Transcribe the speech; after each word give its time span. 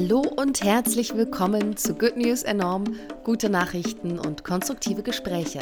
Hallo 0.00 0.20
und 0.20 0.62
herzlich 0.62 1.16
willkommen 1.16 1.76
zu 1.76 1.92
Good 1.92 2.16
News 2.16 2.44
Enorm, 2.44 2.84
gute 3.24 3.50
Nachrichten 3.50 4.16
und 4.16 4.44
konstruktive 4.44 5.02
Gespräche. 5.02 5.58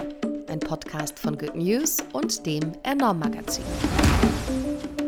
Ein 0.49 0.61
Podcast 0.61 1.19
von 1.19 1.39
Good 1.39 1.57
News 1.57 2.05
und 2.13 2.45
dem 2.45 2.73
Enorm 2.83 3.21
Magazin. 3.21 3.65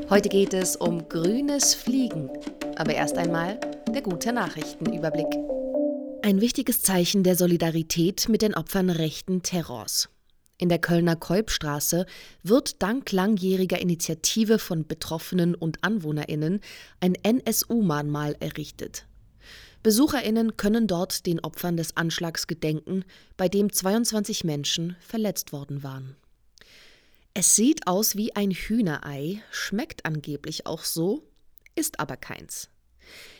Heute 0.08 0.30
geht 0.30 0.54
es 0.54 0.76
um 0.76 1.06
grünes 1.10 1.74
Fliegen, 1.74 2.30
aber 2.76 2.94
erst 2.94 3.18
einmal 3.18 3.60
der 3.92 4.00
gute 4.00 4.32
Nachrichtenüberblick. 4.32 5.28
Ein 6.22 6.40
wichtiges 6.40 6.80
Zeichen 6.80 7.22
der 7.22 7.36
Solidarität 7.36 8.30
mit 8.30 8.40
den 8.40 8.54
Opfern 8.54 8.88
rechten 8.88 9.42
Terrors. 9.42 10.08
In 10.56 10.70
der 10.70 10.78
Kölner 10.78 11.16
Kolbstraße 11.16 12.06
wird 12.42 12.82
dank 12.82 13.12
langjähriger 13.12 13.78
Initiative 13.78 14.58
von 14.58 14.86
Betroffenen 14.86 15.54
und 15.54 15.84
AnwohnerInnen 15.84 16.60
ein 17.00 17.14
NSU-Mahnmal 17.14 18.34
errichtet. 18.40 19.06
BesucherInnen 19.88 20.58
können 20.58 20.86
dort 20.86 21.24
den 21.24 21.40
Opfern 21.40 21.78
des 21.78 21.96
Anschlags 21.96 22.46
gedenken, 22.46 23.06
bei 23.38 23.48
dem 23.48 23.72
22 23.72 24.44
Menschen 24.44 24.96
verletzt 25.00 25.50
worden 25.50 25.82
waren. 25.82 26.14
Es 27.32 27.56
sieht 27.56 27.86
aus 27.86 28.14
wie 28.14 28.36
ein 28.36 28.50
Hühnerei, 28.50 29.42
schmeckt 29.50 30.04
angeblich 30.04 30.66
auch 30.66 30.84
so, 30.84 31.26
ist 31.74 32.00
aber 32.00 32.18
keins. 32.18 32.68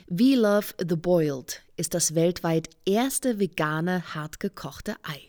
We 0.07 0.37
Love 0.37 0.69
the 0.79 0.97
Boiled 0.97 1.61
ist 1.77 1.93
das 1.93 2.15
weltweit 2.15 2.71
erste 2.87 3.39
vegane, 3.39 4.15
hartgekochte 4.15 4.97
Ei. 5.03 5.29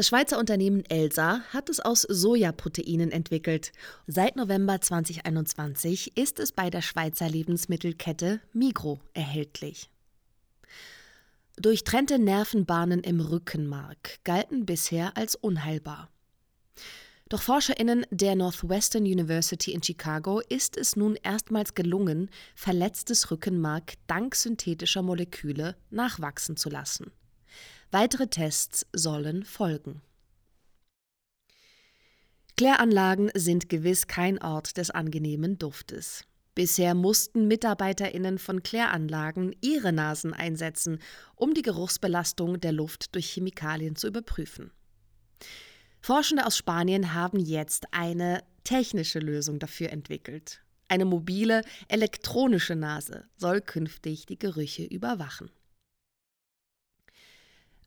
Das 0.00 0.08
Schweizer 0.08 0.38
Unternehmen 0.38 0.82
Elsa 0.86 1.42
hat 1.50 1.68
es 1.68 1.78
aus 1.78 2.06
Sojaproteinen 2.08 3.12
entwickelt. 3.12 3.70
Seit 4.06 4.34
November 4.34 4.80
2021 4.80 6.16
ist 6.16 6.40
es 6.40 6.52
bei 6.52 6.70
der 6.70 6.80
Schweizer 6.80 7.28
Lebensmittelkette 7.28 8.40
Migro 8.54 8.98
erhältlich. 9.12 9.90
Durchtrennte 11.58 12.18
Nervenbahnen 12.18 13.00
im 13.00 13.20
Rückenmark 13.20 14.24
galten 14.24 14.64
bisher 14.64 15.18
als 15.18 15.34
unheilbar. 15.34 16.08
Doch 17.28 17.42
ForscherInnen 17.42 18.06
der 18.10 18.36
Northwestern 18.36 19.02
University 19.02 19.72
in 19.72 19.82
Chicago 19.82 20.40
ist 20.48 20.78
es 20.78 20.96
nun 20.96 21.16
erstmals 21.16 21.74
gelungen, 21.74 22.30
verletztes 22.54 23.30
Rückenmark 23.30 23.96
dank 24.06 24.34
synthetischer 24.34 25.02
Moleküle 25.02 25.76
nachwachsen 25.90 26.56
zu 26.56 26.70
lassen. 26.70 27.12
Weitere 27.92 28.28
Tests 28.28 28.86
sollen 28.92 29.44
folgen. 29.44 30.00
Kläranlagen 32.56 33.32
sind 33.34 33.68
gewiss 33.68 34.06
kein 34.06 34.40
Ort 34.40 34.76
des 34.76 34.90
angenehmen 34.90 35.58
Duftes. 35.58 36.24
Bisher 36.54 36.94
mussten 36.94 37.48
Mitarbeiterinnen 37.48 38.38
von 38.38 38.62
Kläranlagen 38.62 39.56
ihre 39.60 39.92
Nasen 39.92 40.32
einsetzen, 40.32 41.00
um 41.34 41.52
die 41.52 41.62
Geruchsbelastung 41.62 42.60
der 42.60 42.72
Luft 42.72 43.14
durch 43.16 43.28
Chemikalien 43.30 43.96
zu 43.96 44.06
überprüfen. 44.06 44.70
Forschende 46.00 46.46
aus 46.46 46.56
Spanien 46.56 47.12
haben 47.12 47.40
jetzt 47.40 47.86
eine 47.92 48.44
technische 48.62 49.18
Lösung 49.18 49.58
dafür 49.58 49.90
entwickelt. 49.90 50.62
Eine 50.86 51.06
mobile 51.06 51.62
elektronische 51.88 52.76
Nase 52.76 53.24
soll 53.36 53.60
künftig 53.60 54.26
die 54.26 54.38
Gerüche 54.38 54.84
überwachen. 54.84 55.50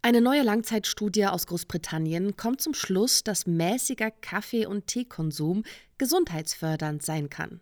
Eine 0.05 0.19
neue 0.19 0.41
Langzeitstudie 0.41 1.27
aus 1.27 1.47
Großbritannien 1.47 2.35
kommt 2.35 2.59
zum 2.59 2.73
Schluss, 2.73 3.23
dass 3.23 3.47
mäßiger 3.47 4.11
Kaffee- 4.11 4.65
und 4.65 4.85
Teekonsum 4.85 5.63
gesundheitsfördernd 5.97 7.01
sein 7.01 7.29
kann. 7.29 7.61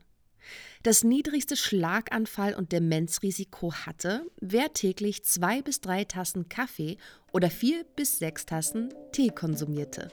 Das 0.82 1.04
niedrigste 1.04 1.56
Schlaganfall- 1.56 2.56
und 2.56 2.72
Demenzrisiko 2.72 3.72
hatte, 3.74 4.26
wer 4.42 4.74
täglich 4.74 5.24
zwei 5.24 5.62
bis 5.62 5.82
drei 5.82 6.04
Tassen 6.04 6.50
Kaffee 6.50 6.98
oder 7.32 7.52
vier 7.52 7.84
bis 7.96 8.18
sechs 8.18 8.48
Tassen 8.48 8.92
Tee 9.12 9.30
konsumierte. 9.30 10.10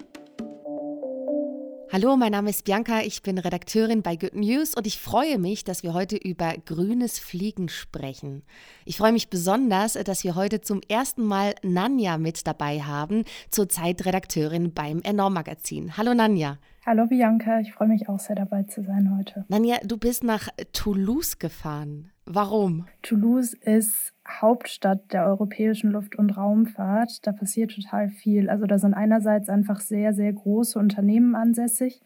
Hallo, 1.90 2.18
mein 2.18 2.32
Name 2.32 2.50
ist 2.50 2.64
Bianca, 2.64 3.00
ich 3.00 3.22
bin 3.22 3.38
Redakteurin 3.38 4.02
bei 4.02 4.14
Good 4.14 4.34
News 4.34 4.74
und 4.74 4.86
ich 4.86 4.98
freue 4.98 5.38
mich, 5.38 5.64
dass 5.64 5.82
wir 5.82 5.94
heute 5.94 6.16
über 6.16 6.52
grünes 6.66 7.18
Fliegen 7.18 7.70
sprechen. 7.70 8.42
Ich 8.84 8.98
freue 8.98 9.12
mich 9.12 9.30
besonders, 9.30 9.94
dass 9.94 10.22
wir 10.22 10.34
heute 10.34 10.60
zum 10.60 10.82
ersten 10.86 11.24
Mal 11.24 11.54
Nanja 11.62 12.18
mit 12.18 12.46
dabei 12.46 12.82
haben, 12.82 13.24
zurzeit 13.50 14.04
Redakteurin 14.04 14.74
beim 14.74 15.00
Enorm 15.00 15.32
Magazin. 15.32 15.96
Hallo 15.96 16.12
Nanja. 16.12 16.58
Hallo 16.88 17.04
Bianca, 17.04 17.60
ich 17.60 17.74
freue 17.74 17.88
mich 17.88 18.08
auch 18.08 18.18
sehr 18.18 18.34
dabei 18.34 18.62
zu 18.62 18.82
sein 18.82 19.14
heute. 19.14 19.44
Nanja, 19.48 19.76
du 19.84 19.98
bist 19.98 20.24
nach 20.24 20.48
Toulouse 20.72 21.38
gefahren. 21.38 22.12
Warum? 22.24 22.86
Toulouse 23.02 23.52
ist 23.52 24.14
Hauptstadt 24.26 25.12
der 25.12 25.26
europäischen 25.26 25.90
Luft- 25.90 26.16
und 26.16 26.30
Raumfahrt. 26.30 27.26
Da 27.26 27.32
passiert 27.32 27.74
total 27.74 28.08
viel. 28.08 28.48
Also 28.48 28.64
da 28.64 28.78
sind 28.78 28.94
einerseits 28.94 29.50
einfach 29.50 29.80
sehr, 29.80 30.14
sehr 30.14 30.32
große 30.32 30.78
Unternehmen 30.78 31.34
ansässig, 31.34 32.00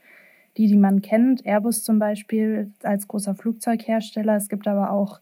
die, 0.56 0.66
die 0.66 0.78
man 0.78 1.00
kennt. 1.00 1.46
Airbus 1.46 1.84
zum 1.84 2.00
Beispiel 2.00 2.72
als 2.82 3.06
großer 3.06 3.36
Flugzeughersteller. 3.36 4.34
Es 4.34 4.48
gibt 4.48 4.66
aber 4.66 4.90
auch 4.90 5.20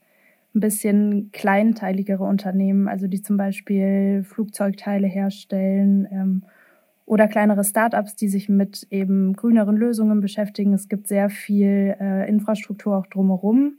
ein 0.55 0.61
bisschen 0.61 1.33
kleinteiligere 1.33 2.25
Unternehmen, 2.25 2.89
also 2.89 3.09
die 3.09 3.21
zum 3.21 3.37
Beispiel 3.37 4.25
Flugzeugteile 4.25 5.07
herstellen 5.07 6.09
ähm, 6.11 6.45
oder 7.07 7.27
kleinere 7.29 7.65
Startups, 7.65 8.15
die 8.17 8.29
sich 8.29 8.49
mit 8.49 8.87
eben 8.91 9.35
grüneren 9.35 9.77
Lösungen 9.77 10.21
beschäftigen. 10.21 10.73
Es 10.73 10.89
gibt 10.89 11.09
sehr 11.09 11.29
viel 11.29 11.97
äh, 12.01 12.29
Infrastruktur 12.29 12.97
auch 12.97 13.07
drumherum. 13.07 13.75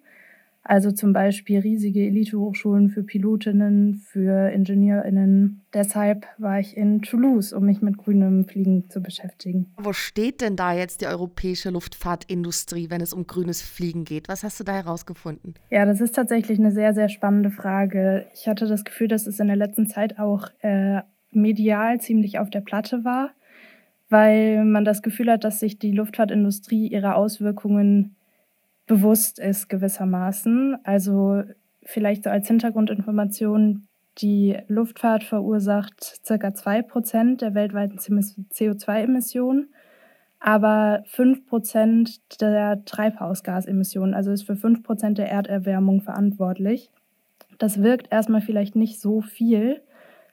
Also 0.64 0.92
zum 0.92 1.12
Beispiel 1.12 1.60
riesige 1.60 2.06
Elitehochschulen 2.06 2.90
für 2.90 3.02
Pilotinnen, 3.02 3.96
für 3.96 4.52
Ingenieurinnen. 4.52 5.62
Deshalb 5.74 6.28
war 6.38 6.60
ich 6.60 6.78
in 6.78 7.02
Toulouse, 7.02 7.52
um 7.52 7.66
mich 7.66 7.82
mit 7.82 7.98
grünem 7.98 8.46
Fliegen 8.46 8.88
zu 8.90 9.02
beschäftigen. 9.02 9.74
Wo 9.78 9.92
steht 9.92 10.42
denn 10.42 10.56
da 10.56 10.74
jetzt 10.74 11.02
die 11.02 11.08
europäische 11.08 11.72
Luftfahrtindustrie, 11.72 12.92
wenn 12.92 13.02
es 13.02 13.12
um 13.12 13.26
grünes 13.26 13.64
Fliegen 13.64 14.06
geht? 14.06 14.30
Was 14.30 14.44
hast 14.44 14.60
du 14.60 14.64
da 14.64 14.74
herausgefunden? 14.74 15.56
Ja, 15.72 15.86
das 15.86 16.00
ist 16.00 16.16
tatsächlich 16.16 16.60
eine 16.60 16.72
sehr, 16.72 16.94
sehr 16.94 17.10
spannende 17.10 17.50
Frage. 17.50 18.28
Ich 18.36 18.48
hatte 18.48 18.68
das 18.68 18.84
Gefühl, 18.84 19.08
dass 19.08 19.26
es 19.26 19.40
in 19.40 19.48
der 19.48 19.56
letzten 19.56 19.88
Zeit 19.88 20.20
auch 20.20 20.48
äh, 20.60 21.02
medial 21.32 22.00
ziemlich 22.00 22.40
auf 22.40 22.50
der 22.50 22.62
Platte 22.62 23.04
war, 23.04 23.32
weil 24.10 24.66
man 24.66 24.86
das 24.86 25.02
Gefühl 25.02 25.32
hat, 25.32 25.44
dass 25.44 25.60
sich 25.60 25.80
die 25.80 25.92
Luftfahrtindustrie 25.92 26.88
ihrer 26.88 27.16
Auswirkungen 27.16 28.16
bewusst 28.88 29.40
ist 29.40 29.70
gewissermaßen. 29.70 30.78
Also 30.84 31.44
vielleicht 31.84 32.24
so 32.26 32.30
als 32.30 32.48
Hintergrundinformation, 32.48 33.88
die 34.18 34.58
Luftfahrt 34.68 35.24
verursacht 35.24 36.20
ca. 36.28 36.34
2% 36.36 37.38
der 37.38 37.54
weltweiten 37.54 37.98
CO2-Emissionen, 38.00 39.70
aber 40.40 41.04
5% 41.14 42.20
der 42.40 42.84
Treibhausgasemissionen, 42.84 44.14
also 44.14 44.32
ist 44.32 44.44
für 44.44 44.54
5% 44.54 45.14
der 45.14 45.32
Erderwärmung 45.32 46.02
verantwortlich. 46.02 46.90
Das 47.60 47.82
wirkt 47.82 48.12
erstmal 48.12 48.42
vielleicht 48.42 48.76
nicht 48.76 49.00
so 49.00 49.22
viel. 49.22 49.82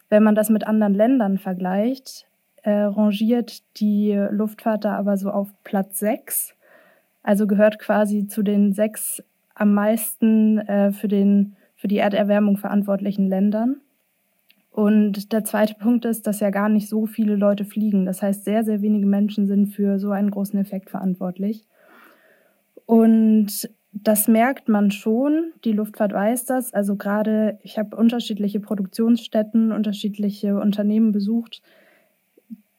Wenn 0.09 0.23
man 0.23 0.35
das 0.35 0.51
mit 0.51 0.67
anderen 0.67 0.95
Ländern 0.95 1.39
vergleicht, 1.39 2.27
äh, 2.63 2.71
rangiert 2.71 3.63
die 3.79 4.13
Luftfahrt 4.31 4.85
da 4.85 4.97
aber 4.97 5.17
so 5.17 5.31
auf 5.31 5.49
Platz 5.65 5.99
6 5.99 6.55
also 7.29 7.47
gehört 7.47 7.79
quasi 7.79 8.27
zu 8.27 8.43
den 8.43 8.73
sechs 8.73 9.23
am 9.55 9.75
meisten 9.75 10.61
äh, 10.61 10.93
für, 10.93 11.09
den, 11.09 11.57
für 11.77 11.87
die 11.87 11.99
Erderwärmung 11.99 12.57
verantwortlichen 12.57 13.29
Ländern. 13.29 13.83
Und 14.71 15.31
der 15.33 15.45
zweite 15.45 15.75
Punkt 15.75 16.07
ist, 16.07 16.27
dass 16.27 16.41
ja 16.41 16.49
gar 16.49 16.71
nicht 16.71 16.89
so 16.89 17.05
viele 17.05 17.37
Leute 17.37 17.67
fliegen. 17.67 18.07
Das 18.07 18.23
heißt, 18.23 18.47
sehr, 18.47 18.65
sehr 18.65 18.81
wenige 18.81 19.05
Menschen 19.05 19.47
sind 19.47 19.67
für 19.67 19.99
so 19.99 20.11
einen 20.11 20.31
großen 20.31 20.59
Effekt 20.59 20.89
verantwortlich. 20.89 21.67
Und 22.87 23.69
das 23.93 24.29
merkt 24.29 24.69
man 24.69 24.91
schon. 24.91 25.53
Die 25.65 25.73
Luftfahrt 25.73 26.13
weiß 26.13 26.45
das. 26.45 26.73
Also 26.73 26.97
gerade, 26.97 27.59
ich 27.63 27.79
habe 27.79 27.97
unterschiedliche 27.97 28.61
Produktionsstätten, 28.61 29.73
unterschiedliche 29.73 30.59
Unternehmen 30.59 31.13
besucht 31.13 31.63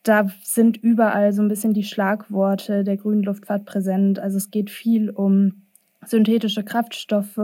da 0.03 0.27
sind 0.43 0.77
überall 0.77 1.33
so 1.33 1.41
ein 1.41 1.47
bisschen 1.47 1.73
die 1.73 1.83
Schlagworte 1.83 2.83
der 2.83 2.97
grünen 2.97 3.23
Luftfahrt 3.23 3.65
präsent. 3.65 4.19
Also 4.19 4.37
es 4.37 4.51
geht 4.51 4.69
viel 4.69 5.09
um 5.09 5.63
synthetische 6.05 6.63
Kraftstoffe, 6.63 7.37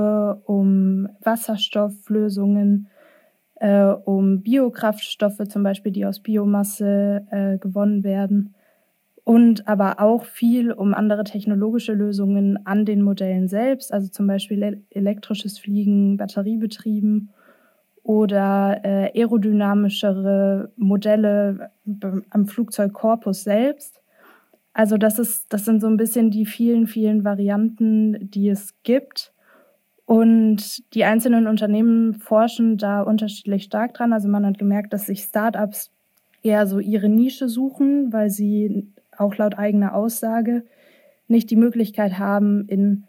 um 0.45 1.09
Wasserstofflösungen, 1.21 2.87
äh, 3.55 3.83
um 3.83 4.41
Biokraftstoffe 4.41 5.47
zum 5.49 5.63
Beispiel, 5.63 5.91
die 5.91 6.05
aus 6.05 6.21
Biomasse 6.21 7.27
äh, 7.29 7.57
gewonnen 7.57 8.03
werden. 8.03 8.55
Und 9.25 9.67
aber 9.67 9.99
auch 9.99 10.23
viel 10.23 10.71
um 10.71 10.93
andere 10.93 11.23
technologische 11.23 11.93
Lösungen 11.93 12.63
an 12.65 12.85
den 12.85 13.01
Modellen 13.01 13.47
selbst, 13.47 13.91
also 13.91 14.07
zum 14.07 14.27
Beispiel 14.27 14.85
elektrisches 14.91 15.57
Fliegen, 15.57 16.15
batteriebetrieben 16.15 17.31
oder 18.03 18.81
äh, 18.83 19.19
aerodynamischere 19.19 20.71
Modelle 20.77 21.71
am 22.29 22.45
Flugzeugkorpus 22.45 23.43
selbst. 23.43 23.99
Also 24.73 24.95
das 24.97 25.17
ist, 25.17 25.51
das 25.51 25.65
sind 25.65 25.81
so 25.81 25.87
ein 25.87 25.97
bisschen 25.97 26.29
die 26.29 26.45
vielen, 26.45 26.85
vielen 26.85 27.23
Varianten, 27.23 28.29
die 28.29 28.49
es 28.49 28.75
gibt. 28.83 29.33
Und 30.05 30.93
die 30.93 31.03
einzelnen 31.03 31.47
Unternehmen 31.47 32.13
forschen 32.13 32.77
da 32.77 33.01
unterschiedlich 33.01 33.63
stark 33.63 33.95
dran. 33.95 34.13
Also 34.13 34.27
man 34.27 34.45
hat 34.45 34.59
gemerkt, 34.59 34.93
dass 34.93 35.07
sich 35.07 35.23
Startups 35.23 35.91
eher 36.43 36.67
so 36.67 36.79
ihre 36.79 37.09
Nische 37.09 37.49
suchen, 37.49 38.13
weil 38.13 38.29
sie 38.29 38.93
auch 39.17 39.35
laut 39.37 39.57
eigener 39.57 39.93
Aussage 39.93 40.63
nicht 41.27 41.49
die 41.49 41.55
Möglichkeit 41.55 42.19
haben, 42.19 42.67
in 42.67 43.05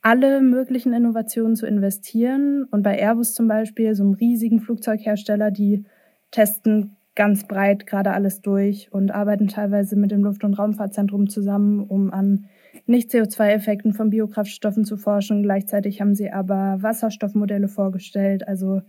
alle 0.00 0.40
möglichen 0.40 0.92
Innovationen 0.92 1.56
zu 1.56 1.66
investieren. 1.66 2.64
Und 2.70 2.82
bei 2.82 2.98
Airbus 2.98 3.34
zum 3.34 3.48
Beispiel, 3.48 3.94
so 3.94 4.04
einem 4.04 4.14
riesigen 4.14 4.60
Flugzeughersteller, 4.60 5.50
die 5.50 5.84
testen 6.30 6.96
ganz 7.14 7.48
breit 7.48 7.86
gerade 7.86 8.12
alles 8.12 8.42
durch 8.42 8.92
und 8.92 9.10
arbeiten 9.10 9.48
teilweise 9.48 9.96
mit 9.96 10.12
dem 10.12 10.22
Luft- 10.22 10.44
und 10.44 10.54
Raumfahrtzentrum 10.54 11.28
zusammen, 11.28 11.80
um 11.80 12.12
an 12.12 12.46
Nicht-CO2-Effekten 12.86 13.92
von 13.92 14.10
Biokraftstoffen 14.10 14.84
zu 14.84 14.96
forschen. 14.96 15.42
Gleichzeitig 15.42 16.00
haben 16.00 16.14
sie 16.14 16.30
aber 16.30 16.78
Wasserstoffmodelle 16.80 17.66
vorgestellt. 17.66 18.46
Also 18.46 18.82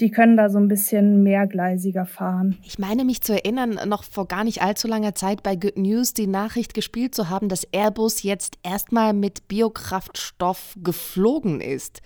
die 0.00 0.10
können 0.10 0.36
da 0.36 0.48
so 0.48 0.58
ein 0.58 0.68
bisschen 0.68 1.22
mehrgleisiger 1.22 2.06
fahren. 2.06 2.56
Ich 2.62 2.78
meine 2.78 3.04
mich 3.04 3.20
zu 3.20 3.32
erinnern, 3.32 3.78
noch 3.88 4.04
vor 4.04 4.28
gar 4.28 4.44
nicht 4.44 4.62
allzu 4.62 4.86
langer 4.86 5.14
Zeit 5.14 5.42
bei 5.42 5.56
Good 5.56 5.76
News 5.76 6.14
die 6.14 6.28
Nachricht 6.28 6.72
gespielt 6.72 7.14
zu 7.14 7.28
haben, 7.28 7.48
dass 7.48 7.64
Airbus 7.72 8.22
jetzt 8.22 8.58
erstmal 8.62 9.12
mit 9.12 9.48
Biokraftstoff 9.48 10.76
geflogen 10.82 11.60
ist. 11.60 12.00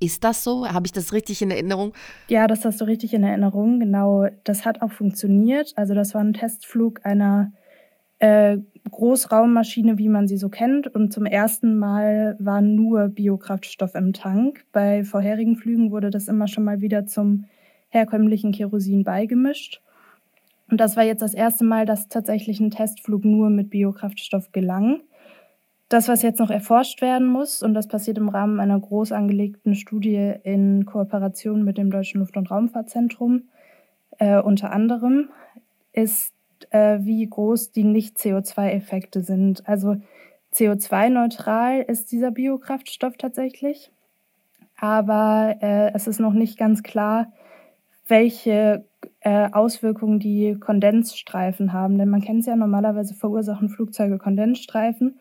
Ist 0.00 0.24
das 0.24 0.42
so? 0.42 0.66
Habe 0.68 0.86
ich 0.86 0.92
das 0.92 1.12
richtig 1.12 1.40
in 1.40 1.52
Erinnerung? 1.52 1.94
Ja, 2.28 2.48
das 2.48 2.64
hast 2.64 2.80
du 2.80 2.84
richtig 2.84 3.14
in 3.14 3.22
Erinnerung. 3.22 3.78
Genau, 3.78 4.26
das 4.42 4.66
hat 4.66 4.82
auch 4.82 4.90
funktioniert. 4.90 5.72
Also 5.76 5.94
das 5.94 6.14
war 6.14 6.20
ein 6.20 6.32
Testflug 6.32 7.06
einer 7.06 7.52
äh, 8.24 8.58
Großraummaschine, 8.90 9.98
wie 9.98 10.08
man 10.08 10.26
sie 10.28 10.38
so 10.38 10.48
kennt. 10.48 10.86
Und 10.86 11.12
zum 11.12 11.26
ersten 11.26 11.76
Mal 11.76 12.36
war 12.38 12.62
nur 12.62 13.08
Biokraftstoff 13.08 13.94
im 13.94 14.14
Tank. 14.14 14.64
Bei 14.72 15.04
vorherigen 15.04 15.56
Flügen 15.56 15.90
wurde 15.90 16.08
das 16.08 16.28
immer 16.28 16.48
schon 16.48 16.64
mal 16.64 16.80
wieder 16.80 17.04
zum 17.06 17.44
herkömmlichen 17.90 18.52
Kerosin 18.52 19.04
beigemischt. 19.04 19.82
Und 20.70 20.80
das 20.80 20.96
war 20.96 21.04
jetzt 21.04 21.20
das 21.20 21.34
erste 21.34 21.64
Mal, 21.64 21.84
dass 21.84 22.08
tatsächlich 22.08 22.60
ein 22.60 22.70
Testflug 22.70 23.26
nur 23.26 23.50
mit 23.50 23.68
Biokraftstoff 23.68 24.52
gelang. 24.52 25.02
Das, 25.90 26.08
was 26.08 26.22
jetzt 26.22 26.40
noch 26.40 26.50
erforscht 26.50 27.02
werden 27.02 27.26
muss, 27.26 27.62
und 27.62 27.74
das 27.74 27.88
passiert 27.88 28.16
im 28.16 28.30
Rahmen 28.30 28.58
einer 28.58 28.80
groß 28.80 29.12
angelegten 29.12 29.74
Studie 29.74 30.32
in 30.44 30.86
Kooperation 30.86 31.62
mit 31.62 31.76
dem 31.76 31.90
Deutschen 31.90 32.20
Luft- 32.20 32.38
und 32.38 32.50
Raumfahrtzentrum, 32.50 33.42
äh, 34.18 34.40
unter 34.40 34.72
anderem, 34.72 35.28
ist 35.92 36.33
äh, 36.74 37.04
wie 37.04 37.24
groß 37.24 37.70
die 37.70 37.84
Nicht-CO2-Effekte 37.84 39.22
sind. 39.22 39.66
Also 39.68 39.96
CO2-neutral 40.52 41.82
ist 41.82 42.10
dieser 42.10 42.32
Biokraftstoff 42.32 43.16
tatsächlich, 43.16 43.92
aber 44.76 45.56
äh, 45.60 45.92
es 45.94 46.08
ist 46.08 46.18
noch 46.18 46.32
nicht 46.32 46.58
ganz 46.58 46.82
klar, 46.82 47.32
welche 48.08 48.84
äh, 49.20 49.48
Auswirkungen 49.52 50.18
die 50.18 50.56
Kondensstreifen 50.58 51.72
haben. 51.72 51.96
Denn 51.96 52.10
man 52.10 52.22
kennt 52.22 52.40
es 52.40 52.46
ja, 52.46 52.56
normalerweise 52.56 53.14
verursachen 53.14 53.68
Flugzeuge 53.68 54.18
Kondensstreifen. 54.18 55.20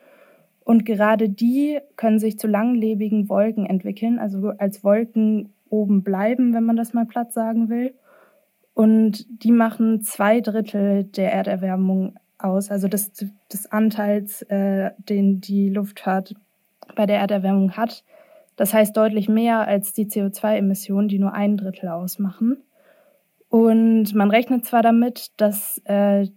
Und 0.66 0.86
gerade 0.86 1.30
die 1.30 1.80
können 1.98 2.20
sich 2.20 2.40
zu 2.40 2.48
langlebigen 2.48 3.30
Wolken 3.30 3.66
entwickeln, 3.66 4.18
also 4.18 4.54
als 4.58 4.84
Wolken 4.84 5.54
oben 5.70 6.04
bleiben, 6.04 6.54
wenn 6.54 6.64
man 6.64 6.78
das 6.78 6.94
mal 6.94 7.06
platt 7.06 7.32
sagen 7.32 7.70
will. 7.70 7.94
Und 8.74 9.26
die 9.44 9.52
machen 9.52 10.02
zwei 10.02 10.42
Drittel 10.42 11.04
der 11.04 11.32
Erderwärmung 11.32 12.16
aus, 12.40 12.72
also 12.72 12.88
des, 12.88 13.12
des 13.52 13.72
Anteils, 13.72 14.42
äh, 14.44 14.92
den 14.98 15.42
die 15.42 15.70
Luftfahrt 15.70 16.36
bei 16.96 17.06
der 17.06 17.20
Erderwärmung 17.20 17.74
hat. 17.74 18.04
Das 18.56 18.74
heißt 18.74 18.96
deutlich 18.96 19.30
mehr 19.30 19.68
als 19.68 19.94
die 19.94 20.06
CO2-Emissionen, 20.06 21.08
die 21.08 21.20
nur 21.20 21.34
ein 21.34 21.58
Drittel 21.58 21.90
ausmachen. 21.90 22.58
Und 23.50 24.14
man 24.16 24.32
rechnet 24.32 24.66
zwar 24.66 24.82
damit, 24.82 25.32
dass 25.38 25.80
äh, 25.86 26.28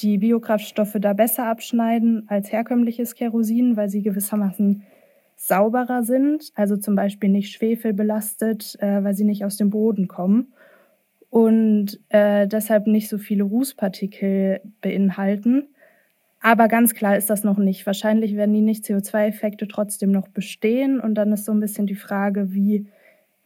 die 0.00 0.18
Biokraftstoffe 0.18 0.96
da 1.00 1.12
besser 1.12 1.46
abschneiden 1.46 2.24
als 2.28 2.50
herkömmliches 2.50 3.14
Kerosin, 3.14 3.76
weil 3.76 3.88
sie 3.88 4.02
gewissermaßen 4.02 4.84
sauberer 5.36 6.04
sind, 6.04 6.52
also 6.54 6.76
zum 6.76 6.94
Beispiel 6.94 7.28
nicht 7.28 7.52
schwefelbelastet, 7.52 8.76
äh, 8.80 9.02
weil 9.02 9.14
sie 9.14 9.24
nicht 9.24 9.44
aus 9.44 9.56
dem 9.56 9.70
Boden 9.70 10.06
kommen 10.06 10.54
und 11.34 11.98
äh, 12.10 12.46
deshalb 12.46 12.86
nicht 12.86 13.08
so 13.08 13.18
viele 13.18 13.42
Rußpartikel 13.42 14.60
beinhalten. 14.80 15.66
Aber 16.40 16.68
ganz 16.68 16.94
klar 16.94 17.16
ist 17.16 17.28
das 17.28 17.42
noch 17.42 17.58
nicht. 17.58 17.84
Wahrscheinlich 17.86 18.36
werden 18.36 18.54
die 18.54 18.60
Nicht-CO2-Effekte 18.60 19.66
trotzdem 19.66 20.12
noch 20.12 20.28
bestehen. 20.28 21.00
Und 21.00 21.16
dann 21.16 21.32
ist 21.32 21.46
so 21.46 21.50
ein 21.50 21.58
bisschen 21.58 21.88
die 21.88 21.96
Frage, 21.96 22.52
wie, 22.52 22.86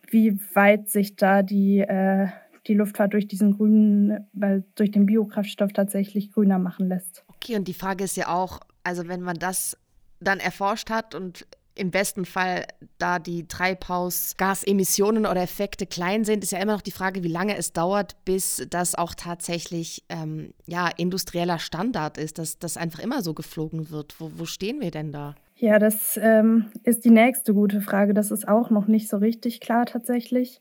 wie 0.06 0.38
weit 0.52 0.90
sich 0.90 1.16
da 1.16 1.42
die, 1.42 1.78
äh, 1.78 2.26
die 2.66 2.74
Luftfahrt 2.74 3.14
durch 3.14 3.26
diesen 3.26 3.56
grünen, 3.56 4.26
weil 4.34 4.64
durch 4.74 4.90
den 4.90 5.06
Biokraftstoff 5.06 5.72
tatsächlich 5.72 6.30
grüner 6.30 6.58
machen 6.58 6.88
lässt. 6.88 7.24
Okay, 7.28 7.56
und 7.56 7.68
die 7.68 7.72
Frage 7.72 8.04
ist 8.04 8.18
ja 8.18 8.28
auch, 8.28 8.60
also 8.84 9.08
wenn 9.08 9.22
man 9.22 9.38
das 9.38 9.78
dann 10.20 10.40
erforscht 10.40 10.90
hat 10.90 11.14
und 11.14 11.46
im 11.78 11.90
besten 11.90 12.24
Fall, 12.24 12.66
da 12.98 13.18
die 13.18 13.46
Treibhausgasemissionen 13.46 15.26
oder 15.26 15.42
Effekte 15.42 15.86
klein 15.86 16.24
sind, 16.24 16.42
ist 16.42 16.52
ja 16.52 16.58
immer 16.58 16.72
noch 16.72 16.82
die 16.82 16.90
Frage, 16.90 17.22
wie 17.22 17.28
lange 17.28 17.56
es 17.56 17.72
dauert, 17.72 18.16
bis 18.24 18.66
das 18.70 18.94
auch 18.94 19.14
tatsächlich 19.14 20.04
ähm, 20.08 20.52
ja, 20.66 20.88
industrieller 20.96 21.58
Standard 21.58 22.18
ist, 22.18 22.38
dass 22.38 22.58
das 22.58 22.76
einfach 22.76 23.00
immer 23.00 23.22
so 23.22 23.34
geflogen 23.34 23.90
wird. 23.90 24.16
Wo, 24.18 24.30
wo 24.36 24.44
stehen 24.44 24.80
wir 24.80 24.90
denn 24.90 25.12
da? 25.12 25.34
Ja, 25.56 25.78
das 25.78 26.18
ähm, 26.22 26.66
ist 26.84 27.04
die 27.04 27.10
nächste 27.10 27.52
gute 27.52 27.80
Frage. 27.80 28.14
Das 28.14 28.30
ist 28.30 28.46
auch 28.46 28.70
noch 28.70 28.86
nicht 28.86 29.08
so 29.08 29.16
richtig 29.16 29.60
klar 29.60 29.86
tatsächlich. 29.86 30.60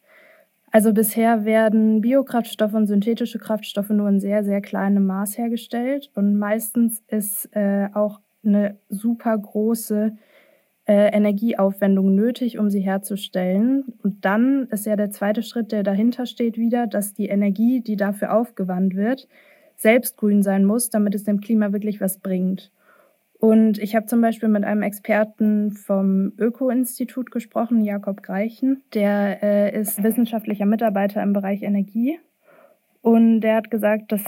Also 0.72 0.94
bisher 0.94 1.46
werden 1.46 2.02
Biokraftstoffe 2.02 2.74
und 2.74 2.88
synthetische 2.88 3.40
Kraftstoffe 3.40 3.90
nur 3.90 4.10
in 4.10 4.20
sehr, 4.20 4.44
sehr 4.44 4.62
kleinem 4.62 5.06
Maß 5.06 5.38
hergestellt 5.38 6.12
und 6.14 6.38
meistens 6.38 7.02
ist 7.08 7.50
äh, 7.56 7.88
auch 7.94 8.20
eine 8.44 8.78
super 8.90 9.38
große 9.38 10.18
äh, 10.88 11.12
Energieaufwendung 11.12 12.16
nötig, 12.16 12.58
um 12.58 12.70
sie 12.70 12.80
herzustellen. 12.80 13.84
Und 14.04 14.24
dann 14.24 14.68
ist 14.72 14.86
ja 14.86 14.96
der 14.96 15.12
zweite 15.12 15.44
Schritt, 15.44 15.72
der 15.72 15.84
dahinter 15.84 16.26
steht, 16.26 16.58
wieder, 16.58 16.88
dass 16.88 17.14
die 17.14 17.28
Energie, 17.28 17.82
die 17.82 17.98
dafür 17.98 18.34
aufgewandt 18.34 18.96
wird, 18.96 19.28
selbst 19.76 20.18
grün 20.18 20.42
sein 20.42 20.66
muss, 20.66 20.90
damit 20.90 21.14
es 21.14 21.26
dem 21.26 21.42
Klima 21.42 21.74
wirklich 21.74 22.00
was 22.00 22.20
bringt. 22.20 22.72
Und 23.40 23.78
ich 23.78 23.96
habe 23.96 24.08
zum 24.08 24.22
Beispiel 24.22 24.50
mit 24.50 24.64
einem 24.64 24.82
Experten 24.82 25.72
vom 25.72 26.34
Öko-Institut 26.38 27.30
gesprochen, 27.32 27.84
Jakob 27.84 28.24
Greichen. 28.24 28.82
Der 28.94 29.44
äh, 29.44 29.80
ist 29.80 30.02
wissenschaftlicher 30.02 30.66
Mitarbeiter 30.66 31.22
im 31.22 31.34
Bereich 31.34 31.62
Energie. 31.62 32.18
Und 33.02 33.42
der 33.42 33.58
hat 33.58 33.70
gesagt, 33.70 34.12
dass 34.12 34.24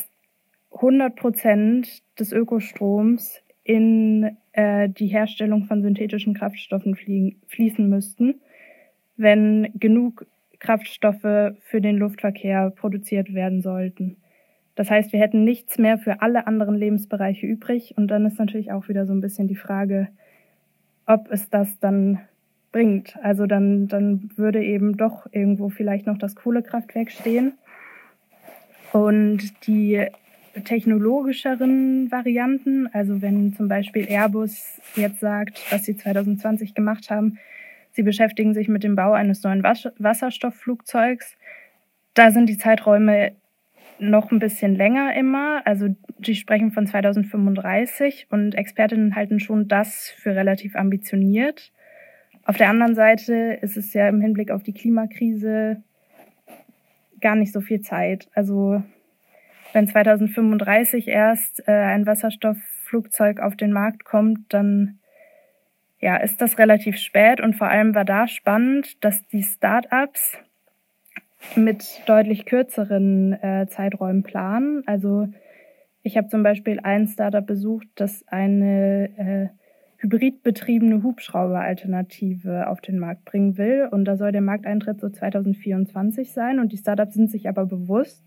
100 0.73 1.15
Prozent 1.15 2.03
des 2.19 2.31
Ökostroms 2.31 3.41
in 3.69 4.35
äh, 4.53 4.89
die 4.89 5.05
Herstellung 5.05 5.65
von 5.65 5.83
synthetischen 5.83 6.33
Kraftstoffen 6.33 6.95
fliegen, 6.95 7.35
fließen 7.49 7.87
müssten, 7.87 8.41
wenn 9.15 9.71
genug 9.75 10.25
Kraftstoffe 10.57 11.53
für 11.61 11.79
den 11.79 11.97
Luftverkehr 11.97 12.71
produziert 12.71 13.35
werden 13.35 13.61
sollten. 13.61 14.17
Das 14.73 14.89
heißt, 14.89 15.13
wir 15.13 15.19
hätten 15.19 15.43
nichts 15.43 15.77
mehr 15.77 15.99
für 15.99 16.23
alle 16.23 16.47
anderen 16.47 16.73
Lebensbereiche 16.73 17.45
übrig. 17.45 17.93
Und 17.95 18.07
dann 18.07 18.25
ist 18.25 18.39
natürlich 18.39 18.71
auch 18.71 18.87
wieder 18.89 19.05
so 19.05 19.13
ein 19.13 19.21
bisschen 19.21 19.47
die 19.47 19.55
Frage, 19.55 20.07
ob 21.05 21.31
es 21.31 21.51
das 21.51 21.79
dann 21.79 22.21
bringt. 22.71 23.17
Also 23.21 23.45
dann, 23.45 23.87
dann 23.87 24.31
würde 24.35 24.63
eben 24.63 24.97
doch 24.97 25.27
irgendwo 25.31 25.69
vielleicht 25.69 26.07
noch 26.07 26.17
das 26.17 26.35
Kohlekraftwerk 26.35 27.11
stehen. 27.11 27.53
Und 28.93 29.67
die 29.67 30.07
technologischeren 30.63 32.11
Varianten. 32.11 32.87
Also 32.93 33.21
wenn 33.21 33.53
zum 33.53 33.67
Beispiel 33.67 34.05
Airbus 34.09 34.79
jetzt 34.95 35.19
sagt, 35.19 35.59
was 35.71 35.85
sie 35.85 35.95
2020 35.95 36.73
gemacht 36.73 37.09
haben, 37.09 37.37
sie 37.91 38.03
beschäftigen 38.03 38.53
sich 38.53 38.67
mit 38.67 38.83
dem 38.83 38.95
Bau 38.95 39.11
eines 39.13 39.43
neuen 39.43 39.63
Wasserstoffflugzeugs. 39.63 41.37
Da 42.13 42.31
sind 42.31 42.47
die 42.49 42.57
Zeiträume 42.57 43.33
noch 43.99 44.31
ein 44.31 44.39
bisschen 44.39 44.75
länger 44.75 45.15
immer. 45.15 45.61
Also 45.65 45.95
die 46.17 46.35
sprechen 46.35 46.71
von 46.71 46.87
2035 46.87 48.27
und 48.29 48.55
Expertinnen 48.55 49.15
halten 49.15 49.39
schon 49.39 49.67
das 49.67 50.09
für 50.09 50.35
relativ 50.35 50.75
ambitioniert. 50.75 51.71
Auf 52.45 52.57
der 52.57 52.69
anderen 52.69 52.95
Seite 52.95 53.59
ist 53.61 53.77
es 53.77 53.93
ja 53.93 54.07
im 54.07 54.21
Hinblick 54.21 54.51
auf 54.51 54.63
die 54.63 54.73
Klimakrise 54.73 55.83
gar 57.21 57.35
nicht 57.35 57.51
so 57.51 57.61
viel 57.61 57.81
Zeit. 57.81 58.27
Also 58.33 58.81
wenn 59.73 59.87
2035 59.87 61.07
erst 61.07 61.67
äh, 61.67 61.71
ein 61.71 62.05
Wasserstoffflugzeug 62.05 63.39
auf 63.39 63.55
den 63.55 63.71
Markt 63.71 64.05
kommt, 64.05 64.53
dann 64.53 64.99
ja, 65.99 66.17
ist 66.17 66.41
das 66.41 66.57
relativ 66.57 66.97
spät 66.97 67.41
und 67.41 67.55
vor 67.55 67.67
allem 67.67 67.93
war 67.93 68.05
da 68.05 68.27
spannend, 68.27 69.03
dass 69.03 69.27
die 69.27 69.43
Startups 69.43 70.37
mit 71.55 72.01
deutlich 72.05 72.45
kürzeren 72.45 73.33
äh, 73.33 73.67
Zeiträumen 73.67 74.23
planen. 74.23 74.83
Also 74.85 75.27
ich 76.03 76.17
habe 76.17 76.29
zum 76.29 76.43
Beispiel 76.43 76.79
ein 76.79 77.07
Startup 77.07 77.45
besucht, 77.45 77.87
das 77.95 78.25
eine 78.27 79.09
äh, 79.17 79.59
hybridbetriebene 79.97 81.03
Hubschrauber-Alternative 81.03 82.67
auf 82.67 82.79
den 82.81 82.99
Markt 82.99 83.25
bringen 83.25 83.57
will. 83.57 83.87
Und 83.91 84.05
da 84.05 84.15
soll 84.15 84.31
der 84.31 84.41
Markteintritt 84.41 85.01
so 85.01 85.09
2024 85.09 86.31
sein. 86.31 86.59
Und 86.59 86.71
die 86.71 86.77
Startups 86.77 87.15
sind 87.15 87.29
sich 87.29 87.49
aber 87.49 87.65
bewusst, 87.65 88.23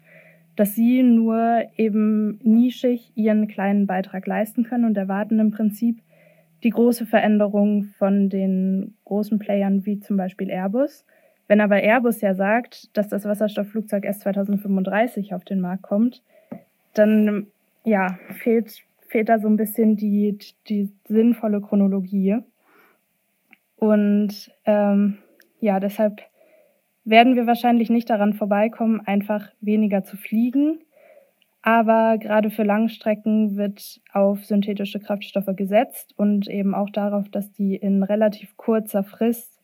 dass 0.57 0.75
sie 0.75 1.03
nur 1.03 1.65
eben 1.77 2.39
nischig 2.43 3.13
ihren 3.15 3.49
kleinen 3.49 3.87
Beitrag 3.87 4.27
leisten 4.27 4.65
können 4.65 4.85
und 4.85 4.97
erwarten 4.97 5.39
im 5.39 5.51
Prinzip 5.51 6.01
die 6.63 6.71
große 6.71 7.07
Veränderung 7.07 7.85
von 7.99 8.29
den 8.29 8.95
großen 9.05 9.39
Playern 9.39 9.85
wie 9.87 9.99
zum 9.99 10.17
Beispiel 10.17 10.51
Airbus. 10.51 11.05
Wenn 11.49 11.61
aber 11.61 11.83
Airbus 11.83 12.21
ja 12.21 12.35
sagt, 12.35 12.97
dass 12.97 13.09
das 13.09 13.25
Wasserstoffflugzeug 13.25 14.05
erst 14.05 14.21
2035 14.21 15.35
auf 15.35 15.45
den 15.45 15.61
Markt 15.61 15.83
kommt, 15.83 16.23
dann 16.95 17.49
ja, 17.85 18.19
fehlt, 18.31 18.83
fehlt 19.09 19.29
da 19.29 19.39
so 19.39 19.49
ein 19.49 19.57
bisschen 19.57 19.97
die, 19.97 20.39
die 20.69 20.91
sinnvolle 21.09 21.61
Chronologie. 21.61 22.39
Und 23.77 24.53
ähm, 24.65 25.19
ja, 25.61 25.81
deshalb 25.81 26.23
werden 27.05 27.37
wir 27.37 27.47
wahrscheinlich 27.47 27.91
nicht 27.91 28.11
daran 28.11 28.33
vorbeikommen, 28.33 29.01
einfach 29.01 29.49
weniger 29.61 30.05
zu 30.05 30.17
fliegen. 30.17 30.81
Aber 31.63 32.19
gerade 32.19 32.51
für 32.51 32.65
Langstrecken 32.65 33.57
wird 33.57 34.01
auf 34.13 34.45
synthetische 34.45 34.99
Kraftstoffe 34.99 35.55
gesetzt 35.55 36.13
und 36.17 36.49
eben 36.49 36.75
auch 36.75 36.91
darauf, 36.91 37.29
dass 37.29 37.53
die 37.53 37.77
in 37.77 38.03
relativ 38.03 38.57
kurzer 38.57 39.05
Frist, 39.05 39.61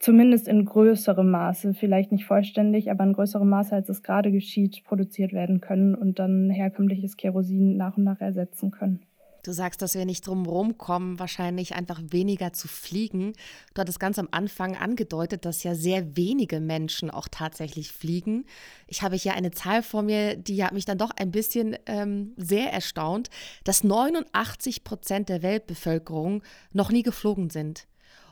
zumindest 0.00 0.48
in 0.48 0.64
größerem 0.64 1.30
Maße, 1.30 1.74
vielleicht 1.74 2.10
nicht 2.10 2.24
vollständig, 2.24 2.90
aber 2.90 3.04
in 3.04 3.12
größerem 3.12 3.48
Maße, 3.48 3.74
als 3.74 3.88
es 3.88 4.02
gerade 4.02 4.32
geschieht, 4.32 4.82
produziert 4.84 5.32
werden 5.32 5.60
können 5.60 5.94
und 5.94 6.18
dann 6.18 6.50
herkömmliches 6.50 7.16
Kerosin 7.16 7.76
nach 7.76 7.96
und 7.96 8.04
nach 8.04 8.20
ersetzen 8.20 8.72
können. 8.72 9.00
Du 9.46 9.52
sagst, 9.52 9.80
dass 9.80 9.94
wir 9.94 10.04
nicht 10.06 10.26
drum 10.26 10.76
kommen, 10.76 11.20
wahrscheinlich 11.20 11.76
einfach 11.76 12.00
weniger 12.02 12.52
zu 12.52 12.66
fliegen. 12.66 13.32
Du 13.74 13.80
hattest 13.80 14.00
ganz 14.00 14.18
am 14.18 14.26
Anfang 14.32 14.76
angedeutet, 14.76 15.44
dass 15.44 15.62
ja 15.62 15.76
sehr 15.76 16.16
wenige 16.16 16.58
Menschen 16.58 17.12
auch 17.12 17.28
tatsächlich 17.30 17.92
fliegen. 17.92 18.44
Ich 18.88 19.02
habe 19.02 19.14
hier 19.14 19.34
eine 19.34 19.52
Zahl 19.52 19.84
vor 19.84 20.02
mir, 20.02 20.34
die 20.34 20.64
hat 20.64 20.72
mich 20.72 20.84
dann 20.84 20.98
doch 20.98 21.12
ein 21.12 21.30
bisschen 21.30 21.76
ähm, 21.86 22.32
sehr 22.36 22.72
erstaunt, 22.72 23.30
dass 23.62 23.84
89 23.84 24.82
Prozent 24.82 25.28
der 25.28 25.42
Weltbevölkerung 25.42 26.42
noch 26.72 26.90
nie 26.90 27.04
geflogen 27.04 27.48
sind. 27.48 27.86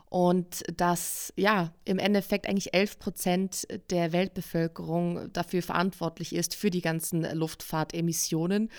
Und 0.09 0.63
dass 0.75 1.31
ja 1.37 1.71
im 1.85 1.97
Endeffekt 1.97 2.45
eigentlich 2.45 2.73
11 2.73 2.99
Prozent 2.99 3.67
der 3.89 4.11
Weltbevölkerung 4.11 5.31
dafür 5.31 5.61
verantwortlich 5.61 6.35
ist, 6.35 6.55
für 6.55 6.69
die 6.69 6.81
ganzen 6.81 7.21
Luftfahrtemissionen. 7.21 8.69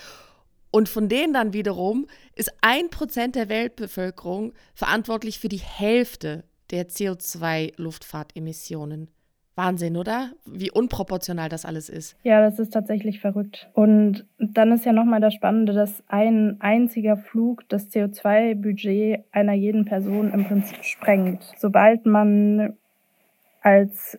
Und 0.70 0.88
von 0.88 1.08
denen 1.08 1.32
dann 1.32 1.52
wiederum 1.52 2.06
ist 2.35 2.52
ein 2.61 2.90
Prozent 2.90 3.35
der 3.35 3.49
Weltbevölkerung 3.49 4.52
verantwortlich 4.75 5.38
für 5.38 5.49
die 5.49 5.61
Hälfte 5.61 6.44
der 6.70 6.88
CO2-Luftfahrtemissionen. 6.88 9.08
Wahnsinn, 9.56 9.96
oder? 9.96 10.32
Wie 10.44 10.70
unproportional 10.70 11.49
das 11.49 11.64
alles 11.64 11.88
ist. 11.88 12.14
Ja, 12.23 12.42
das 12.42 12.58
ist 12.58 12.75
tatsächlich 12.75 13.20
verrückt. 13.20 13.70
Und 13.73 14.26
dann 14.38 14.70
ist 14.70 14.85
ja 14.85 14.92
nochmal 14.92 15.23
das 15.23 15.32
Spannende, 15.32 15.73
dass 15.73 16.04
ein 16.08 16.61
einziger 16.61 17.16
Flug 17.16 17.66
das 17.70 17.88
CO2-Budget 17.88 19.25
einer 19.32 19.54
jeden 19.54 19.87
Person 19.87 20.30
im 20.30 20.44
Prinzip 20.44 20.85
sprengt. 20.85 21.54
Sobald 21.56 22.04
man 22.04 22.76
als 23.62 24.18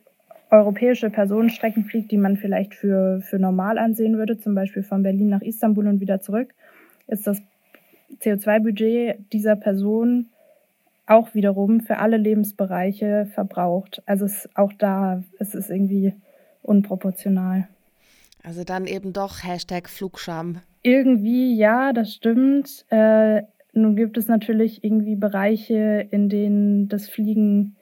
europäische 0.50 1.10
Personenstrecken 1.10 1.86
fliegt, 1.86 2.12
die 2.12 2.18
man 2.18 2.38
vielleicht 2.38 2.74
für, 2.74 3.22
für 3.22 3.40
normal 3.40 3.78
ansehen 3.78 4.18
würde, 4.18 4.38
zum 4.40 4.56
Beispiel 4.56 4.84
von 4.84 5.04
Berlin 5.04 5.30
nach 5.30 5.42
Istanbul 5.42 5.88
und 5.88 6.00
wieder 6.00 6.22
zurück, 6.22 6.54
ist 7.08 7.28
das 7.28 7.42
CO2-Budget 8.22 9.34
dieser 9.34 9.56
Person 9.56 10.28
auch 11.06 11.34
wiederum 11.34 11.82
für 11.82 11.98
alle 12.00 12.18
Lebensbereiche 12.18 13.28
verbraucht. 13.34 14.02
Also 14.06 14.26
es, 14.26 14.50
auch 14.56 14.74
da 14.74 15.24
ist 15.40 15.56
es 15.56 15.70
irgendwie 15.70 16.14
unproportional. 16.62 17.68
Also 18.44 18.64
dann 18.64 18.88
eben 18.88 19.14
doch 19.14 19.44
Hashtag 19.44 19.90
Flugscham. 19.90 20.62
Irgendwie 20.84 21.56
ja, 21.56 21.94
das 21.94 22.14
stimmt. 22.14 22.86
Äh, 22.90 23.44
nun 23.74 23.96
gibt 23.96 24.18
es 24.18 24.28
natürlich 24.28 24.84
irgendwie 24.84 25.16
Bereiche, 25.16 26.08
in 26.12 26.30
denen 26.30 26.88
das 26.90 27.10
Fliegen 27.10 27.76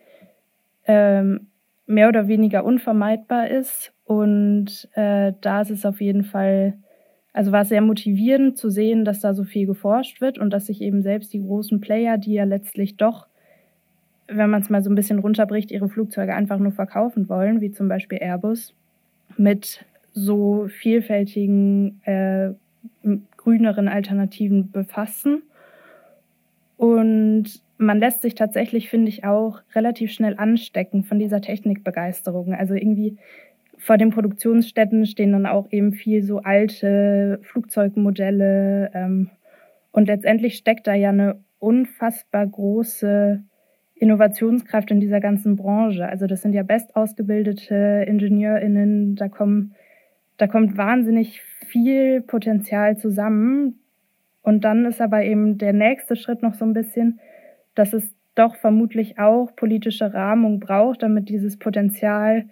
ähm, 0.87 1.47
mehr 1.87 2.09
oder 2.09 2.27
weniger 2.27 2.63
unvermeidbar 2.63 3.49
ist. 3.49 3.93
Und 4.05 4.89
äh, 4.93 5.33
da 5.41 5.61
ist 5.61 5.71
es 5.71 5.85
auf 5.85 6.01
jeden 6.01 6.23
Fall, 6.23 6.73
also 7.33 7.51
war 7.51 7.61
es 7.61 7.69
sehr 7.69 7.81
motivierend 7.81 8.57
zu 8.57 8.69
sehen, 8.69 9.05
dass 9.05 9.19
da 9.19 9.33
so 9.33 9.43
viel 9.43 9.65
geforscht 9.65 10.21
wird 10.21 10.37
und 10.37 10.51
dass 10.51 10.67
sich 10.67 10.81
eben 10.81 11.01
selbst 11.01 11.33
die 11.33 11.41
großen 11.41 11.81
Player, 11.81 12.17
die 12.17 12.33
ja 12.33 12.43
letztlich 12.43 12.97
doch, 12.97 13.27
wenn 14.27 14.49
man 14.49 14.61
es 14.61 14.69
mal 14.69 14.83
so 14.83 14.89
ein 14.89 14.95
bisschen 14.95 15.19
runterbricht, 15.19 15.71
ihre 15.71 15.89
Flugzeuge 15.89 16.33
einfach 16.33 16.57
nur 16.57 16.71
verkaufen 16.71 17.29
wollen, 17.29 17.61
wie 17.61 17.71
zum 17.71 17.87
Beispiel 17.87 18.19
Airbus, 18.19 18.73
mit 19.37 19.85
so 20.13 20.67
vielfältigen 20.67 22.01
äh, 22.05 22.51
grüneren 23.37 23.87
Alternativen 23.87 24.71
befassen. 24.71 25.43
Und 26.77 27.61
man 27.77 27.99
lässt 27.99 28.21
sich 28.21 28.35
tatsächlich, 28.35 28.89
finde 28.89 29.09
ich, 29.09 29.25
auch 29.25 29.61
relativ 29.73 30.11
schnell 30.11 30.35
anstecken 30.37 31.03
von 31.03 31.19
dieser 31.19 31.41
Technikbegeisterung. 31.41 32.53
Also 32.53 32.73
irgendwie 32.73 33.17
vor 33.77 33.97
den 33.97 34.11
Produktionsstätten 34.11 35.05
stehen 35.05 35.33
dann 35.33 35.45
auch 35.45 35.71
eben 35.71 35.91
viel 35.93 36.23
so 36.23 36.39
alte 36.39 37.39
Flugzeugmodelle. 37.43 38.91
Ähm, 38.93 39.29
und 39.91 40.07
letztendlich 40.07 40.55
steckt 40.55 40.87
da 40.87 40.93
ja 40.93 41.09
eine 41.09 41.39
unfassbar 41.59 42.47
große 42.47 43.43
Innovationskraft 43.95 44.91
in 44.91 44.99
dieser 44.99 45.19
ganzen 45.19 45.55
Branche. 45.55 46.07
Also 46.07 46.27
das 46.27 46.41
sind 46.41 46.53
ja 46.53 46.63
bestausgebildete 46.63 48.05
IngenieurInnen, 48.07 49.15
da 49.15 49.29
kommen, 49.29 49.73
da 50.37 50.47
kommt 50.47 50.77
wahnsinnig 50.77 51.41
viel 51.41 52.21
Potenzial 52.21 52.97
zusammen. 52.97 53.79
Und 54.41 54.63
dann 54.63 54.85
ist 54.85 55.01
aber 55.01 55.23
eben 55.23 55.57
der 55.57 55.73
nächste 55.73 56.15
Schritt 56.15 56.43
noch 56.43 56.53
so 56.53 56.65
ein 56.65 56.73
bisschen, 56.73 57.19
dass 57.75 57.93
es 57.93 58.13
doch 58.35 58.55
vermutlich 58.55 59.19
auch 59.19 59.55
politische 59.55 60.13
Rahmung 60.13 60.59
braucht, 60.59 61.03
damit 61.03 61.29
dieses 61.29 61.57
Potenzial 61.57 62.45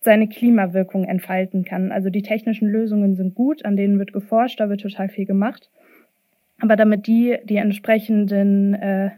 seine 0.00 0.28
Klimawirkung 0.28 1.04
entfalten 1.04 1.64
kann. 1.64 1.92
Also 1.92 2.10
die 2.10 2.22
technischen 2.22 2.68
Lösungen 2.68 3.16
sind 3.16 3.34
gut, 3.34 3.64
an 3.64 3.76
denen 3.76 3.98
wird 3.98 4.12
geforscht, 4.12 4.60
da 4.60 4.68
wird 4.68 4.80
total 4.80 5.08
viel 5.08 5.26
gemacht. 5.26 5.70
Aber 6.60 6.76
damit 6.76 7.06
die 7.06 7.38
die 7.44 7.56
entsprechenden 7.56 8.74
äh, 8.74 9.10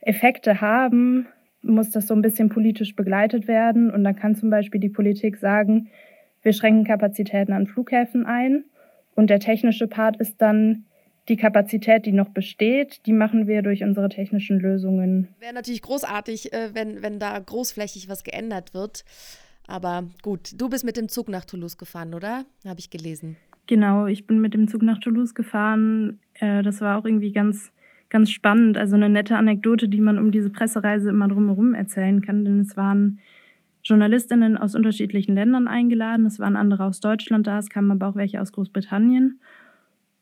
Effekte 0.00 0.60
haben, 0.60 1.26
muss 1.62 1.90
das 1.90 2.06
so 2.06 2.14
ein 2.14 2.22
bisschen 2.22 2.48
politisch 2.48 2.94
begleitet 2.94 3.48
werden. 3.48 3.90
Und 3.90 4.04
dann 4.04 4.16
kann 4.16 4.34
zum 4.34 4.50
Beispiel 4.50 4.80
die 4.80 4.88
Politik 4.88 5.36
sagen, 5.36 5.88
wir 6.42 6.52
schränken 6.52 6.84
Kapazitäten 6.84 7.52
an 7.52 7.66
Flughäfen 7.66 8.24
ein. 8.24 8.64
Und 9.14 9.30
der 9.30 9.40
technische 9.40 9.88
Part 9.88 10.18
ist 10.18 10.40
dann, 10.40 10.84
die 11.28 11.36
Kapazität, 11.36 12.06
die 12.06 12.12
noch 12.12 12.30
besteht, 12.30 13.06
die 13.06 13.12
machen 13.12 13.46
wir 13.46 13.62
durch 13.62 13.82
unsere 13.82 14.08
technischen 14.08 14.58
Lösungen. 14.58 15.28
Wäre 15.38 15.54
natürlich 15.54 15.82
großartig, 15.82 16.52
äh, 16.52 16.70
wenn, 16.74 17.02
wenn 17.02 17.18
da 17.18 17.38
großflächig 17.38 18.08
was 18.08 18.24
geändert 18.24 18.74
wird. 18.74 19.04
Aber 19.66 20.04
gut, 20.22 20.52
du 20.58 20.68
bist 20.68 20.84
mit 20.84 20.96
dem 20.96 21.08
Zug 21.08 21.28
nach 21.28 21.44
Toulouse 21.44 21.76
gefahren, 21.76 22.14
oder? 22.14 22.44
Habe 22.66 22.80
ich 22.80 22.88
gelesen. 22.90 23.36
Genau, 23.66 24.06
ich 24.06 24.26
bin 24.26 24.40
mit 24.40 24.54
dem 24.54 24.66
Zug 24.66 24.82
nach 24.82 24.98
Toulouse 24.98 25.34
gefahren. 25.34 26.20
Äh, 26.34 26.62
das 26.62 26.80
war 26.80 26.98
auch 26.98 27.04
irgendwie 27.04 27.32
ganz, 27.32 27.70
ganz 28.08 28.30
spannend. 28.30 28.78
Also 28.78 28.96
eine 28.96 29.10
nette 29.10 29.36
Anekdote, 29.36 29.88
die 29.88 30.00
man 30.00 30.18
um 30.18 30.32
diese 30.32 30.48
Pressereise 30.48 31.10
immer 31.10 31.28
drumherum 31.28 31.74
erzählen 31.74 32.22
kann. 32.22 32.46
Denn 32.46 32.60
es 32.60 32.78
waren 32.78 33.20
Journalistinnen 33.84 34.56
aus 34.56 34.74
unterschiedlichen 34.74 35.34
Ländern 35.34 35.68
eingeladen. 35.68 36.24
Es 36.24 36.38
waren 36.38 36.56
andere 36.56 36.84
aus 36.84 37.00
Deutschland 37.00 37.46
da, 37.46 37.58
es 37.58 37.68
kamen 37.68 37.90
aber 37.90 38.08
auch 38.08 38.16
welche 38.16 38.40
aus 38.40 38.52
Großbritannien. 38.52 39.40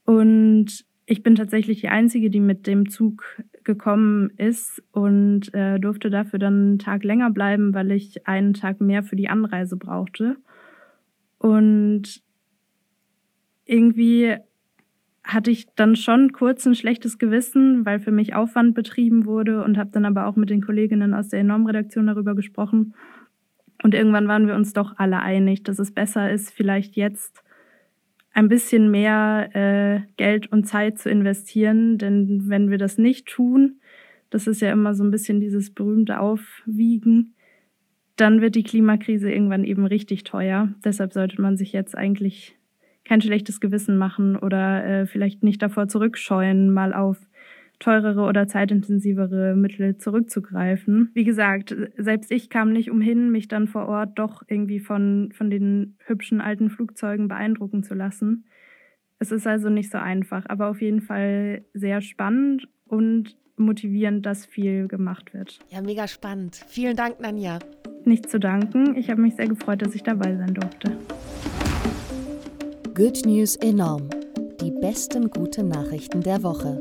Und 0.05 0.85
ich 1.07 1.23
bin 1.23 1.37
tatsächlich 1.37 1.81
die 1.81 1.89
Einzige, 1.89 2.31
die 2.31 2.41
mit 2.41 2.67
dem 2.67 2.91
Zug 2.91 3.25
gekommen 3.63 4.31
ist 4.37 4.83
und 4.91 5.55
äh, 5.55 5.79
durfte 5.79 6.11
dafür 6.11 6.41
dann 6.41 6.55
einen 6.55 6.79
Tag 6.81 7.05
länger 7.05 7.31
bleiben, 7.31 7.75
weil 7.75 7.93
ich 7.93 8.27
einen 8.27 8.55
Tag 8.55 8.81
mehr 8.81 9.05
für 9.05 9.15
die 9.15 9.29
Anreise 9.29 9.77
brauchte. 9.77 10.37
Und 11.39 12.23
irgendwie 13.65 14.37
hatte 15.23 15.51
ich 15.53 15.67
dann 15.75 15.95
schon 15.95 16.33
kurz 16.33 16.67
ein 16.67 16.75
schlechtes 16.75 17.19
Gewissen, 17.19 17.87
weil 17.87 18.01
für 18.01 18.13
mich 18.13 18.35
Aufwand 18.35 18.75
betrieben 18.75 19.27
wurde 19.27 19.63
und 19.63 19.79
habe 19.79 19.91
dann 19.93 20.05
aber 20.05 20.27
auch 20.27 20.37
mit 20.37 20.51
den 20.51 20.63
Kolleginnen 20.63 21.15
aus 21.15 21.29
der 21.29 21.41
Enormredaktion 21.41 22.07
darüber 22.07 22.35
gesprochen. 22.35 22.95
Und 23.83 23.95
irgendwann 23.95 24.27
waren 24.27 24.49
wir 24.49 24.55
uns 24.57 24.73
doch 24.73 24.95
alle 24.97 25.21
einig, 25.21 25.63
dass 25.63 25.79
es 25.79 25.93
besser 25.93 26.33
ist, 26.33 26.51
vielleicht 26.51 26.97
jetzt 26.97 27.45
ein 28.37 28.49
bisschen 28.49 28.91
mehr 28.91 29.49
äh, 29.55 30.01
Geld 30.19 30.53
und 30.53 30.65
Zeit 30.65 30.99
zu 30.99 31.09
investieren. 31.09 31.97
Denn 31.97 32.51
wenn 32.51 32.71
wir 32.71 32.77
das 32.77 32.99
nicht 32.99 33.27
tun, 33.27 33.81
das 34.29 34.47
ist 34.47 34.61
ja 34.61 34.71
immer 34.71 34.95
so 34.95 35.03
ein 35.05 35.11
bisschen 35.11 35.41
dieses 35.41 35.73
berühmte 35.73 36.21
Aufwiegen, 36.21 37.35
dann 38.17 38.43
wird 38.43 38.55
die 38.55 38.63
Klimakrise 38.63 39.33
irgendwann 39.33 39.65
eben 39.65 39.87
richtig 39.87 40.25
teuer. 40.25 40.69
Deshalb 40.85 41.15
sollte 41.15 41.41
man 41.41 41.57
sich 41.57 41.73
jetzt 41.73 41.97
eigentlich 41.97 42.59
kein 43.05 43.23
schlechtes 43.23 43.59
Gewissen 43.59 43.97
machen 43.97 44.37
oder 44.37 44.85
äh, 44.85 45.07
vielleicht 45.07 45.43
nicht 45.43 45.63
davor 45.63 45.89
zurückscheuen, 45.89 46.71
mal 46.71 46.93
auf 46.93 47.17
teurere 47.79 48.23
oder 48.23 48.47
zeitintensivere 48.47 49.55
Mittel 49.55 49.99
zurückzugreifen. 49.99 51.11
Wie 51.15 51.25
gesagt, 51.25 51.75
selbst 51.97 52.31
ich 52.31 52.49
kam 52.49 52.73
nicht 52.73 52.91
umhin, 52.91 53.31
mich 53.31 53.49
dann 53.49 53.69
vor 53.69 53.87
Ort 53.87 54.19
doch 54.19 54.43
irgendwie 54.47 54.81
von, 54.81 55.33
von 55.33 55.51
den 55.51 55.97
hübschen 56.07 56.41
alten 56.41 56.71
Flugzeugen 56.71 57.29
beeindrucken 57.29 57.83
zu 57.83 57.95
lassen. 57.95 58.47
Es 59.19 59.33
ist 59.33 59.47
also 59.47 59.71
nicht 59.71 59.91
so 59.91 59.99
einfach, 59.99 60.45
aber 60.49 60.69
auf 60.69 60.81
jeden 60.81 61.01
Fall 61.01 61.65
sehr 61.73 62.01
spannend 62.01 62.69
und 62.87 63.37
motivierend, 63.57 64.27
dass 64.27 64.45
viel 64.45 64.89
gemacht 64.89 65.33
wird. 65.33 65.59
Ja, 65.71 65.81
mega 65.81 66.07
spannend. 66.07 66.61
Vielen 66.69 66.97
Dank, 66.97 67.21
Nanja. 67.21 67.59
Nicht 68.05 68.29
zu 68.29 68.39
danken. 68.39 68.95
Ich 68.97 69.11
habe 69.11 69.23
mich 69.23 69.35
sehr 69.37 69.49
gefreut, 69.49 69.83
dass 69.83 69.95
ich 69.95 70.03
dabei 70.03 70.37
sein 70.37 70.55
durfte. 70.55 70.97
Good 72.95 73.27
News 73.27 73.57
enorm. 73.57 74.09
Die 74.61 74.71
besten 74.71 75.31
guten 75.31 75.69
Nachrichten 75.69 76.23
der 76.23 76.43
Woche 76.43 76.81